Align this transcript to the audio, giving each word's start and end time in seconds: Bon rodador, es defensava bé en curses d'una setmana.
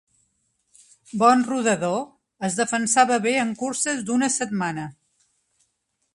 Bon 1.23 1.43
rodador, 1.49 2.01
es 2.49 2.57
defensava 2.63 3.21
bé 3.27 3.35
en 3.43 3.53
curses 3.61 4.03
d'una 4.09 4.33
setmana. 4.39 4.89